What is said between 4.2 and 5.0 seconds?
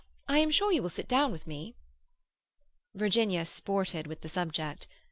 the subject.